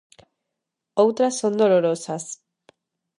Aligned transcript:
Outras 1.03 1.33
son 1.39 1.53
dolorosas. 1.61 2.23